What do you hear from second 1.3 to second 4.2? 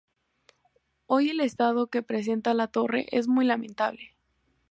estado que presenta la torre es muy lamentable.